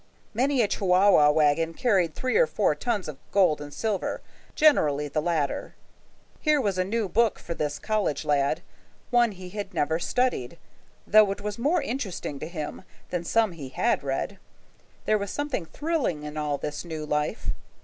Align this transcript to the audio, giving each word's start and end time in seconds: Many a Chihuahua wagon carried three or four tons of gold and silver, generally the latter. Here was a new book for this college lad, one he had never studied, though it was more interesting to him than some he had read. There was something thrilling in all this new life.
Many 0.33 0.63
a 0.63 0.67
Chihuahua 0.67 1.29
wagon 1.29 1.75
carried 1.75 2.15
three 2.15 2.35
or 2.35 2.47
four 2.47 2.73
tons 2.73 3.07
of 3.07 3.19
gold 3.31 3.61
and 3.61 3.71
silver, 3.71 4.21
generally 4.55 5.07
the 5.07 5.21
latter. 5.21 5.75
Here 6.39 6.59
was 6.59 6.79
a 6.79 6.83
new 6.83 7.07
book 7.07 7.37
for 7.37 7.53
this 7.53 7.77
college 7.77 8.25
lad, 8.25 8.61
one 9.11 9.31
he 9.33 9.49
had 9.49 9.75
never 9.75 9.99
studied, 9.99 10.57
though 11.05 11.29
it 11.29 11.41
was 11.41 11.59
more 11.59 11.83
interesting 11.83 12.39
to 12.39 12.47
him 12.47 12.81
than 13.11 13.23
some 13.23 13.51
he 13.51 13.69
had 13.69 14.03
read. 14.03 14.39
There 15.05 15.19
was 15.19 15.29
something 15.29 15.67
thrilling 15.67 16.23
in 16.23 16.35
all 16.35 16.57
this 16.57 16.83
new 16.83 17.05
life. 17.05 17.51